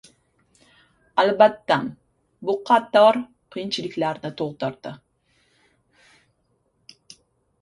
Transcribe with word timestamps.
Albattam 1.23 1.89
bu 2.49 2.55
qator 2.69 3.19
qiyinchiliklarni 3.57 4.33
tug'dirdi. 4.41 4.97